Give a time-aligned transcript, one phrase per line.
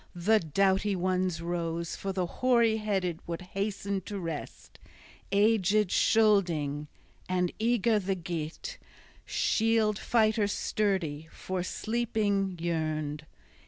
[0.15, 4.79] The doughty ones rose: for the hoary headed would hasten to rest,
[5.31, 6.87] aged Scylding;
[7.29, 8.79] and eager the Geat,
[9.27, 13.27] shield fighter sturdy, for sleeping yearned.